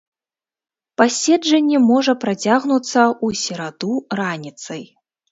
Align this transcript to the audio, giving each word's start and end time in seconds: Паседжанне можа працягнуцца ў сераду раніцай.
Паседжанне 1.01 1.81
можа 1.91 2.15
працягнуцца 2.23 3.01
ў 3.09 3.27
сераду 3.41 3.91
раніцай. 4.21 4.83